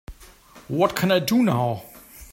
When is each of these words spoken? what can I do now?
what 0.67 0.95
can 0.95 1.11
I 1.11 1.19
do 1.19 1.43
now? 1.43 1.83